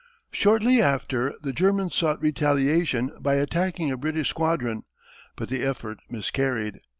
Shortly 0.31 0.81
after 0.81 1.35
the 1.43 1.53
Germans 1.53 1.93
sought 1.95 2.23
retaliation 2.23 3.11
by 3.19 3.35
attacking 3.35 3.91
a 3.91 3.97
British 3.97 4.29
squadron, 4.29 4.81
but 5.35 5.47
the 5.49 5.61
effort 5.63 5.99
miscarried. 6.09 6.79